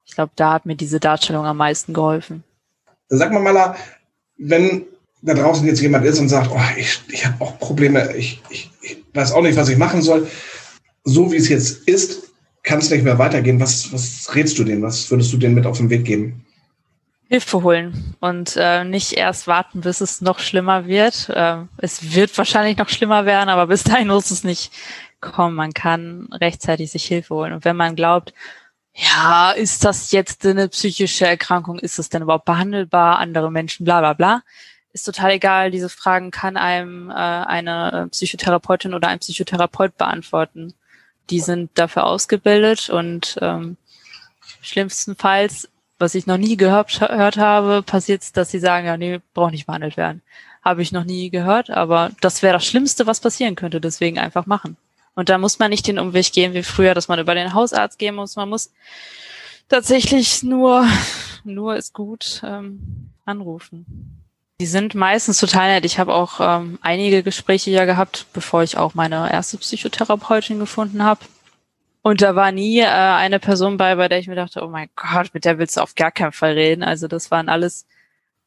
[0.04, 2.42] Ich glaube, da hat mir diese Darstellung am meisten geholfen.
[3.08, 3.76] Sag mal, Mala,
[4.36, 4.86] wenn
[5.22, 8.70] da draußen jetzt jemand ist und sagt, oh, ich, ich habe auch Probleme, ich, ich,
[8.82, 10.28] ich weiß auch nicht, was ich machen soll.
[11.04, 12.32] So wie es jetzt ist,
[12.66, 13.60] kann es nicht mehr weitergehen.
[13.60, 14.82] Was, was rätst du denen?
[14.82, 16.44] Was würdest du denen mit auf den Weg geben?
[17.28, 21.28] Hilfe holen und äh, nicht erst warten, bis es noch schlimmer wird.
[21.28, 24.72] Äh, es wird wahrscheinlich noch schlimmer werden, aber bis dahin muss es nicht
[25.20, 25.56] kommen.
[25.56, 27.52] Man kann rechtzeitig sich Hilfe holen.
[27.52, 28.34] Und wenn man glaubt,
[28.94, 31.78] ja, ist das jetzt eine psychische Erkrankung?
[31.78, 33.18] Ist es denn überhaupt behandelbar?
[33.18, 34.42] Andere Menschen, bla bla bla.
[34.92, 35.70] Ist total egal.
[35.70, 40.74] Diese Fragen kann einem äh, eine Psychotherapeutin oder ein Psychotherapeut beantworten
[41.30, 43.76] die sind dafür ausgebildet und ähm,
[44.60, 49.20] schlimmstenfalls, was ich noch nie gehört, gehört habe, passiert es, dass sie sagen, ja, nee,
[49.34, 50.22] braucht nicht behandelt werden.
[50.62, 54.46] Habe ich noch nie gehört, aber das wäre das Schlimmste, was passieren könnte, deswegen einfach
[54.46, 54.76] machen.
[55.14, 57.98] Und da muss man nicht den Umweg gehen wie früher, dass man über den Hausarzt
[57.98, 58.36] gehen muss.
[58.36, 58.70] Man muss
[59.68, 60.86] tatsächlich nur,
[61.44, 64.25] nur ist gut, ähm, anrufen.
[64.58, 65.84] Die sind meistens total nett.
[65.84, 71.02] Ich habe auch ähm, einige Gespräche ja gehabt, bevor ich auch meine erste Psychotherapeutin gefunden
[71.02, 71.20] habe.
[72.00, 74.88] Und da war nie äh, eine Person bei, bei der ich mir dachte, oh mein
[74.96, 76.82] Gott, mit der willst du auf gar keinen Fall reden.
[76.82, 77.86] Also das waren alles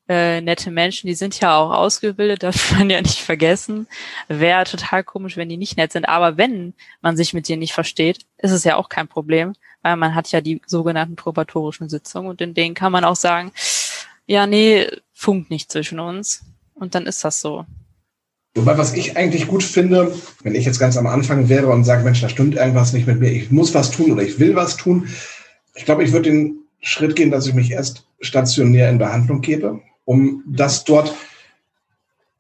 [0.08, 3.88] äh, nette Menschen, die sind ja auch ausgebildet, darf man ja nicht vergessen.
[4.28, 6.10] Wäre total komisch, wenn die nicht nett sind.
[6.10, 9.96] Aber wenn man sich mit denen nicht versteht, ist es ja auch kein Problem, weil
[9.96, 13.52] man hat ja die sogenannten probatorischen Sitzungen und in denen kann man auch sagen,
[14.30, 16.42] ja, nee, funkt nicht zwischen uns.
[16.76, 17.66] Und dann ist das so.
[18.54, 20.14] Wobei, was ich eigentlich gut finde,
[20.44, 23.20] wenn ich jetzt ganz am Anfang wäre und sage, Mensch, da stimmt irgendwas nicht mit
[23.20, 25.08] mir, ich muss was tun oder ich will was tun.
[25.74, 29.82] Ich glaube, ich würde den Schritt gehen, dass ich mich erst stationär in Behandlung gebe,
[30.06, 31.14] um das dort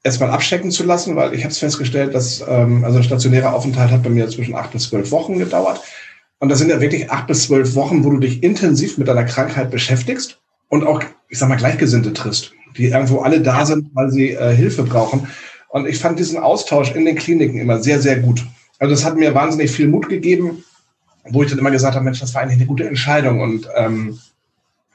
[0.04, 3.90] erstmal abchecken zu lassen, weil ich habe es festgestellt, dass ähm, also ein stationärer Aufenthalt
[3.90, 5.82] hat bei mir zwischen acht und zwölf Wochen gedauert.
[6.38, 9.26] Und das sind ja wirklich acht bis zwölf Wochen, wo du dich intensiv mit deiner
[9.26, 14.10] Krankheit beschäftigst und auch, ich sag mal, Gleichgesinnte triffst, die irgendwo alle da sind, weil
[14.10, 15.28] sie äh, Hilfe brauchen.
[15.70, 18.46] Und ich fand diesen Austausch in den Kliniken immer sehr, sehr gut.
[18.80, 20.64] Also das hat mir wahnsinnig viel Mut gegeben,
[21.26, 23.42] wo ich dann immer gesagt habe, Mensch, das war eigentlich eine gute Entscheidung.
[23.42, 24.18] Und ähm,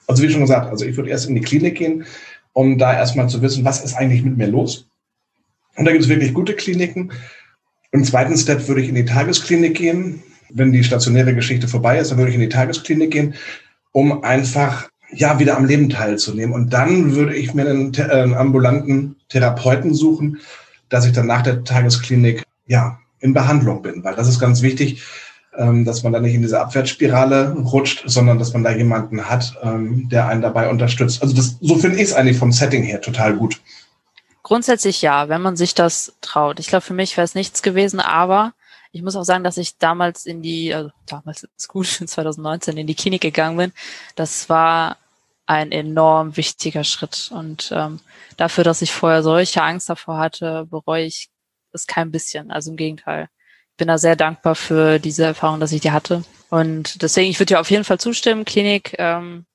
[0.06, 2.04] also wie schon gesagt, also ich würde erst in die Klinik gehen,
[2.52, 4.88] um da erstmal zu wissen, was ist eigentlich mit mir los.
[5.76, 7.12] Und da gibt es wirklich gute Kliniken.
[7.92, 10.22] Im zweiten Step würde ich in die Tagesklinik gehen.
[10.50, 13.34] Wenn die stationäre Geschichte vorbei ist, dann würde ich in die Tagesklinik gehen,
[13.92, 16.54] um einfach ja, wieder am Leben teilzunehmen.
[16.54, 20.40] Und dann würde ich mir einen, äh, einen ambulanten Therapeuten suchen,
[20.88, 25.02] dass ich dann nach der Tagesklinik ja in Behandlung bin, weil das ist ganz wichtig,
[25.56, 29.56] ähm, dass man da nicht in diese Abwärtsspirale rutscht, sondern dass man da jemanden hat,
[29.62, 31.22] ähm, der einen dabei unterstützt.
[31.22, 33.60] Also das, so finde ich es eigentlich vom Setting her total gut.
[34.42, 36.60] Grundsätzlich ja, wenn man sich das traut.
[36.60, 38.52] Ich glaube, für mich wäre es nichts gewesen, aber
[38.92, 42.86] ich muss auch sagen, dass ich damals in die, also damals ist gut, 2019 in
[42.86, 43.72] die Klinik gegangen bin.
[44.16, 44.98] Das war
[45.46, 47.30] ein enorm wichtiger Schritt.
[47.32, 48.00] Und ähm,
[48.36, 51.28] dafür, dass ich vorher solche Angst davor hatte, bereue ich
[51.72, 52.50] es kein bisschen.
[52.50, 53.28] Also im Gegenteil.
[53.72, 56.22] Ich bin da sehr dankbar für diese Erfahrung, dass ich die hatte.
[56.50, 58.44] Und deswegen, ich würde dir auf jeden Fall zustimmen.
[58.44, 59.46] Klinik ähm,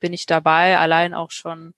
[0.00, 1.74] bin ich dabei, allein auch schon,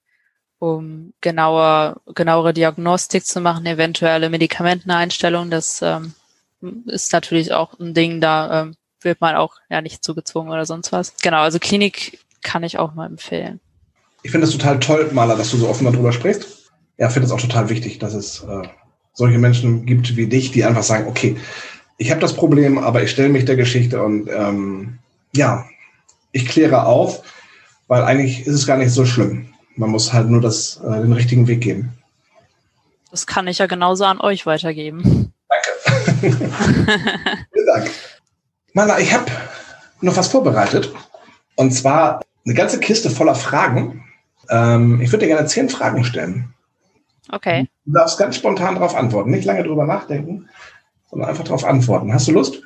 [0.59, 5.51] um genauer, genauere Diagnostik zu machen, eventuelle Medikamenteneinstellungen.
[5.51, 6.15] Das ähm,
[6.87, 10.93] ist natürlich auch ein Ding, da ähm, wird man auch ja nicht zugezwungen oder sonst
[10.93, 11.17] was.
[11.23, 13.61] Genau, also Klinik kann ich auch mal empfehlen.
[14.23, 16.71] Ich finde es total toll, Maler, dass du so offen darüber sprichst.
[16.97, 18.69] Ja, finde es auch total wichtig, dass es äh,
[19.13, 21.37] solche Menschen gibt wie dich, die einfach sagen, okay,
[21.99, 24.99] ich habe das Problem, aber ich stelle mich der Geschichte und ähm,
[25.35, 25.65] ja,
[26.33, 27.23] ich kläre auf,
[27.89, 29.53] weil eigentlich ist es gar nicht so schlimm.
[29.77, 31.93] Man muss halt nur das, äh, den richtigen Weg gehen.
[33.11, 35.33] Das kann ich ja genauso an euch weitergeben.
[35.49, 36.21] Danke.
[37.53, 37.91] Vielen Dank.
[38.75, 39.27] Mana, ich habe
[40.01, 40.93] noch was vorbereitet.
[41.57, 44.05] Und zwar eine ganze Kiste voller Fragen.
[44.49, 46.55] Ähm, ich würde dir gerne zehn Fragen stellen.
[47.31, 47.69] Okay.
[47.85, 49.31] Du darfst ganz spontan darauf antworten.
[49.31, 50.49] Nicht lange drüber nachdenken,
[51.11, 52.13] sondern einfach darauf antworten.
[52.13, 52.63] Hast du Lust?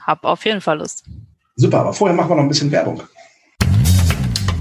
[0.00, 1.04] Hab auf jeden Fall Lust.
[1.56, 3.02] Super, aber vorher machen wir noch ein bisschen Werbung.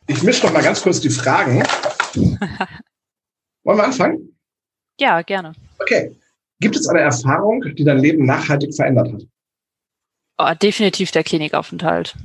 [0.07, 1.63] Ich mische noch mal ganz kurz die Fragen.
[3.63, 4.35] Wollen wir anfangen?
[4.99, 5.53] Ja, gerne.
[5.79, 6.15] Okay.
[6.59, 9.21] Gibt es eine Erfahrung, die dein Leben nachhaltig verändert hat?
[10.37, 12.15] Oh, definitiv der Klinikaufenthalt.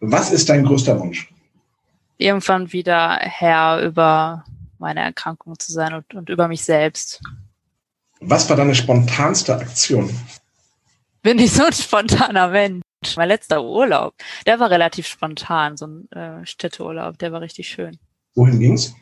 [0.00, 1.28] Was ist dein größter Wunsch?
[2.18, 4.44] Irgendwann wieder Herr über
[4.78, 7.20] meine Erkrankung zu sein und, und über mich selbst.
[8.20, 10.10] Was war deine spontanste Aktion?
[11.22, 12.82] Bin ich so ein spontaner Mensch.
[13.16, 14.14] Mein letzter Urlaub,
[14.46, 17.98] der war relativ spontan, so ein äh, Städteurlaub, der war richtig schön.
[18.34, 18.94] Wohin ging's?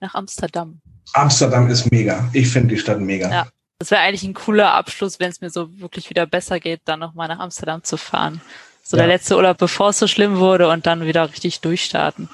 [0.00, 0.80] Nach Amsterdam.
[1.12, 2.28] Amsterdam ist mega.
[2.32, 3.30] Ich finde die Stadt mega.
[3.30, 3.46] Ja.
[3.78, 7.00] Das wäre eigentlich ein cooler Abschluss, wenn es mir so wirklich wieder besser geht, dann
[7.00, 8.40] nochmal nach Amsterdam zu fahren.
[8.82, 9.02] So Ja.
[9.02, 12.28] der letzte Urlaub, bevor es so schlimm wurde und dann wieder richtig durchstarten.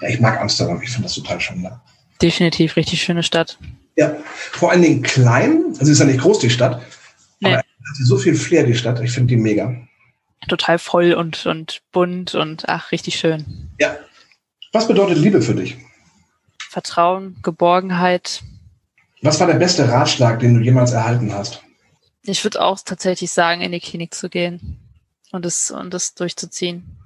[0.00, 0.80] Ja, ich mag Amsterdam.
[0.82, 1.82] Ich finde das total schön da.
[2.22, 3.58] Definitiv richtig schöne Stadt.
[3.96, 5.74] Ja, vor allen Dingen klein.
[5.78, 6.80] Also ist ja nicht groß, die Stadt.
[7.40, 7.48] Nee.
[7.48, 9.00] Aber hat sie so viel Flair, die Stadt.
[9.00, 9.76] Ich finde die mega.
[10.48, 13.70] Total voll und, und bunt und ach, richtig schön.
[13.78, 13.96] Ja.
[14.72, 15.76] Was bedeutet Liebe für dich?
[16.70, 18.42] Vertrauen, Geborgenheit.
[19.20, 21.62] Was war der beste Ratschlag, den du jemals erhalten hast?
[22.24, 24.78] Ich würde auch tatsächlich sagen, in die Klinik zu gehen
[25.32, 26.98] und es, und es durchzuziehen.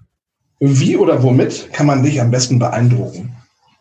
[0.60, 3.35] Wie oder womit kann man dich am besten beeindrucken?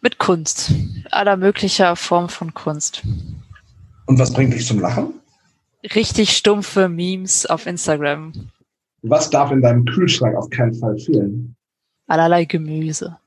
[0.05, 0.71] Mit Kunst.
[1.09, 3.01] Aller möglicher Form von Kunst.
[4.05, 5.15] Und was bringt dich zum Lachen?
[5.95, 8.31] Richtig stumpfe Memes auf Instagram.
[9.01, 11.55] Was darf in deinem Kühlschrank auf keinen Fall fehlen?
[12.05, 13.17] Allerlei Gemüse.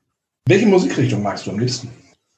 [0.45, 1.89] Welche Musikrichtung magst du am liebsten?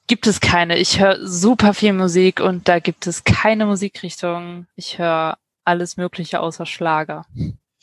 [0.08, 0.80] Gibt es keine.
[0.80, 4.66] Ich höre super viel Musik und da gibt es keine Musikrichtung.
[4.76, 7.28] Ich höre alles Mögliche außer Schlager.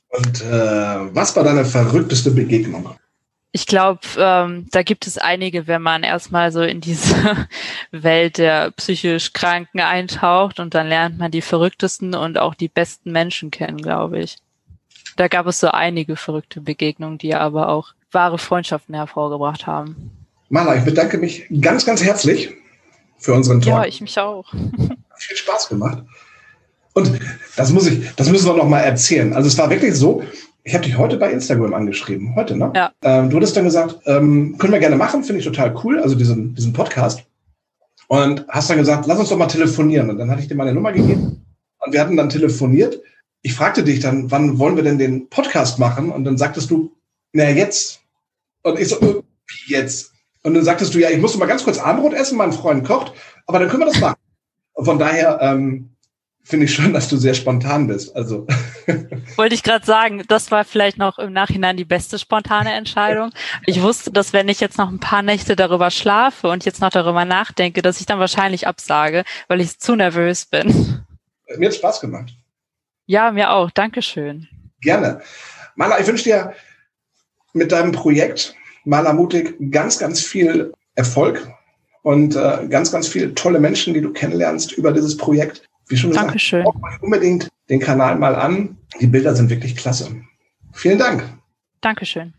[0.09, 2.97] Und äh, was war deine verrückteste Begegnung?
[3.51, 7.15] Ich glaube, ähm, da gibt es einige, wenn man erstmal so in diese
[7.91, 13.11] Welt der psychisch Kranken eintaucht und dann lernt man die verrücktesten und auch die besten
[13.11, 14.37] Menschen kennen, glaube ich.
[15.17, 20.27] Da gab es so einige verrückte Begegnungen, die aber auch wahre Freundschaften hervorgebracht haben.
[20.51, 22.51] Mala, ich bedanke mich ganz, ganz herzlich
[23.19, 23.75] für unseren Talk.
[23.75, 24.53] Ja, ich mich auch.
[24.53, 26.03] Hat viel Spaß gemacht.
[26.95, 27.19] Und
[27.57, 29.33] das muss ich, das müssen wir noch mal erzählen.
[29.33, 30.23] Also es war wirklich so,
[30.69, 32.71] ich habe dich heute bei Instagram angeschrieben, heute, ne?
[32.75, 32.93] Ja.
[33.01, 36.14] Ähm, du hattest dann gesagt, ähm, können wir gerne machen, finde ich total cool, also
[36.14, 37.25] diesen, diesen Podcast.
[38.07, 40.11] Und hast dann gesagt, lass uns doch mal telefonieren.
[40.11, 41.47] Und dann hatte ich dir meine Nummer gegeben
[41.79, 43.01] und wir hatten dann telefoniert.
[43.41, 46.11] Ich fragte dich dann, wann wollen wir denn den Podcast machen?
[46.11, 46.93] Und dann sagtest du,
[47.33, 48.01] na jetzt.
[48.62, 50.12] Und ich so, äh, wie jetzt?
[50.43, 53.14] Und dann sagtest du, ja, ich muss mal ganz kurz Abendbrot essen, mein Freund kocht,
[53.47, 54.21] aber dann können wir das machen.
[54.75, 55.97] Und von daher ähm,
[56.43, 58.14] finde ich schon, dass du sehr spontan bist.
[58.14, 58.47] Also
[59.36, 63.30] Wollte ich gerade sagen, das war vielleicht noch im Nachhinein die beste spontane Entscheidung.
[63.66, 66.91] Ich wusste, dass wenn ich jetzt noch ein paar Nächte darüber schlafe und jetzt noch
[66.91, 71.05] darüber nachdenke, dass ich dann wahrscheinlich absage, weil ich zu nervös bin.
[71.57, 72.32] mir hat Spaß gemacht.
[73.07, 73.70] Ja, mir auch.
[73.70, 74.49] Dankeschön.
[74.80, 75.20] Gerne.
[75.76, 76.53] Mala, ich wünsche dir
[77.53, 81.47] mit deinem Projekt Maler Mutig ganz, ganz viel Erfolg
[82.03, 85.68] und äh, ganz, ganz viele tolle Menschen, die du kennenlernst über dieses Projekt.
[85.89, 86.66] Wie schon gesagt, Dankeschön.
[87.01, 88.78] unbedingt den Kanal mal an.
[89.01, 90.11] Die Bilder sind wirklich klasse.
[90.72, 91.22] Vielen Dank.
[91.80, 92.34] Dankeschön.